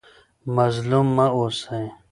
مظلوم 0.55 1.07
مه 1.15 1.27
اوسئ. 1.37 1.85